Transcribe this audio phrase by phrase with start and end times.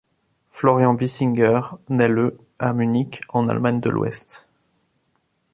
[0.49, 4.49] Florian Bissinger naît le à Munich en Allemagne de l'Ouest.